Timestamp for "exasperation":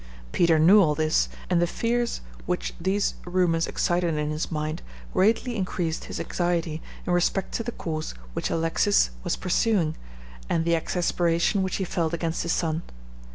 10.75-11.61